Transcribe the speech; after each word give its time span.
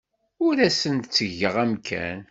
Ur 0.45 0.55
asen-d-ttgeɣ 0.67 1.55
amkan. 1.63 2.19